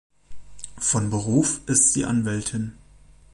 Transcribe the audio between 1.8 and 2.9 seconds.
sie Anwältin.